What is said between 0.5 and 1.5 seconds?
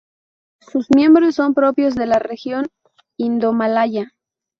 Sus miembros